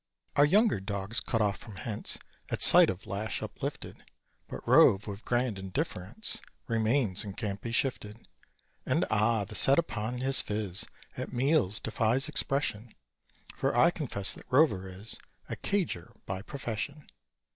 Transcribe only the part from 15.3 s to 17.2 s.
A cadger by profession.